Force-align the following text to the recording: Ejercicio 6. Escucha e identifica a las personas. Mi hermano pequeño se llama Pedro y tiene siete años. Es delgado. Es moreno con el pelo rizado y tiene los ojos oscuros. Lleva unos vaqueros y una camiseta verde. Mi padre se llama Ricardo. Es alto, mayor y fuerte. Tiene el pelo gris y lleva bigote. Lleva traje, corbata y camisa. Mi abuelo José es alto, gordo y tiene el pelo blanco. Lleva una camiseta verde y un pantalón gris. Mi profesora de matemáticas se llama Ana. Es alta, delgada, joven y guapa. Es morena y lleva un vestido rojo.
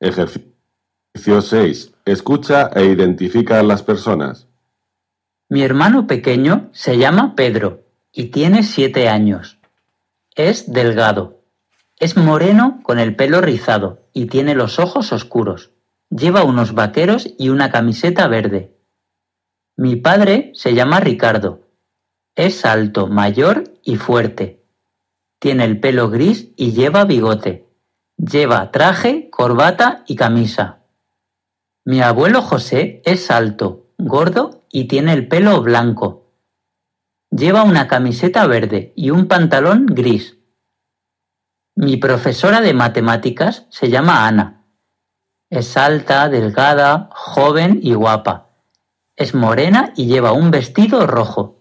Ejercicio 0.00 1.40
6. 1.40 1.92
Escucha 2.04 2.70
e 2.74 2.84
identifica 2.84 3.58
a 3.58 3.64
las 3.64 3.82
personas. 3.82 4.46
Mi 5.48 5.62
hermano 5.62 6.06
pequeño 6.06 6.68
se 6.72 6.98
llama 6.98 7.34
Pedro 7.34 7.82
y 8.12 8.26
tiene 8.26 8.62
siete 8.62 9.08
años. 9.08 9.58
Es 10.36 10.72
delgado. 10.72 11.42
Es 11.98 12.16
moreno 12.16 12.80
con 12.84 13.00
el 13.00 13.16
pelo 13.16 13.40
rizado 13.40 14.06
y 14.12 14.26
tiene 14.26 14.54
los 14.54 14.78
ojos 14.78 15.12
oscuros. 15.12 15.72
Lleva 16.10 16.44
unos 16.44 16.74
vaqueros 16.74 17.28
y 17.36 17.48
una 17.48 17.72
camiseta 17.72 18.28
verde. 18.28 18.76
Mi 19.76 19.96
padre 19.96 20.52
se 20.54 20.74
llama 20.74 21.00
Ricardo. 21.00 21.62
Es 22.36 22.64
alto, 22.64 23.08
mayor 23.08 23.64
y 23.82 23.96
fuerte. 23.96 24.62
Tiene 25.40 25.64
el 25.64 25.80
pelo 25.80 26.08
gris 26.08 26.50
y 26.56 26.72
lleva 26.72 27.04
bigote. 27.04 27.67
Lleva 28.18 28.72
traje, 28.72 29.30
corbata 29.30 30.02
y 30.08 30.16
camisa. 30.16 30.80
Mi 31.84 32.02
abuelo 32.02 32.42
José 32.42 33.00
es 33.04 33.30
alto, 33.30 33.92
gordo 33.96 34.64
y 34.72 34.88
tiene 34.88 35.12
el 35.12 35.28
pelo 35.28 35.62
blanco. 35.62 36.32
Lleva 37.30 37.62
una 37.62 37.86
camiseta 37.86 38.44
verde 38.48 38.92
y 38.96 39.10
un 39.10 39.28
pantalón 39.28 39.86
gris. 39.86 40.36
Mi 41.76 41.96
profesora 41.96 42.60
de 42.60 42.74
matemáticas 42.74 43.66
se 43.70 43.88
llama 43.88 44.26
Ana. 44.26 44.64
Es 45.48 45.76
alta, 45.76 46.28
delgada, 46.28 47.10
joven 47.12 47.78
y 47.80 47.94
guapa. 47.94 48.48
Es 49.14 49.32
morena 49.32 49.92
y 49.94 50.06
lleva 50.06 50.32
un 50.32 50.50
vestido 50.50 51.06
rojo. 51.06 51.57